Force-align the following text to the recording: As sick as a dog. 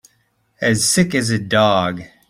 As 0.61 0.83
sick 0.83 1.13
as 1.13 1.29
a 1.29 1.37
dog. 1.37 2.01